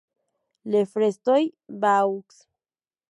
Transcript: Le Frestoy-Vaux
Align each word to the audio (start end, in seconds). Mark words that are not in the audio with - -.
Le 0.65 0.83
Frestoy-Vaux 0.83 2.25